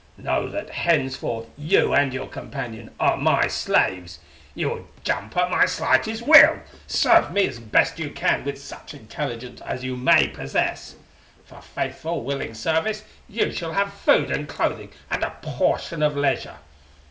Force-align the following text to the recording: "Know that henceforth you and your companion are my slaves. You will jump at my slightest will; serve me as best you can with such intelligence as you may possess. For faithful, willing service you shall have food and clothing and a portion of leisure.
"Know 0.17 0.49
that 0.49 0.71
henceforth 0.71 1.45
you 1.59 1.93
and 1.93 2.11
your 2.11 2.25
companion 2.25 2.89
are 2.99 3.17
my 3.17 3.45
slaves. 3.45 4.17
You 4.55 4.69
will 4.69 4.87
jump 5.03 5.37
at 5.37 5.51
my 5.51 5.67
slightest 5.67 6.23
will; 6.25 6.57
serve 6.87 7.31
me 7.31 7.45
as 7.45 7.59
best 7.59 7.99
you 7.99 8.09
can 8.09 8.43
with 8.43 8.59
such 8.59 8.95
intelligence 8.95 9.61
as 9.61 9.83
you 9.83 9.95
may 9.95 10.27
possess. 10.29 10.95
For 11.45 11.61
faithful, 11.61 12.23
willing 12.23 12.55
service 12.55 13.03
you 13.29 13.51
shall 13.51 13.73
have 13.73 13.93
food 13.93 14.31
and 14.31 14.49
clothing 14.49 14.89
and 15.11 15.21
a 15.23 15.37
portion 15.43 16.01
of 16.01 16.17
leisure. 16.17 16.55